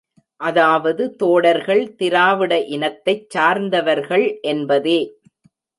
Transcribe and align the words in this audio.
அதாவது 0.41 1.03
தோடர்கள் 1.15 1.95
திராவிட 1.95 2.59
இனத்தைச் 2.69 3.29
சார்ந்தவர்கள் 3.29 4.27
என்பதே. 4.47 4.99